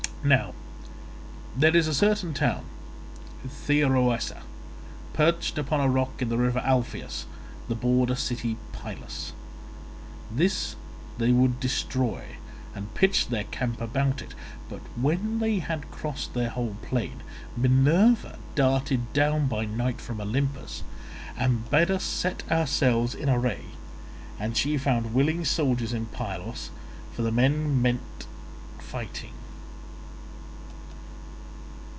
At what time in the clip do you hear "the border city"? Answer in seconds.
7.67-8.51